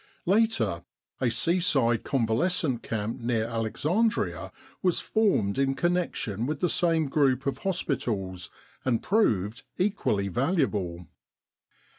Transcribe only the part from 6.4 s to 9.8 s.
with the same group of hospitals, and proved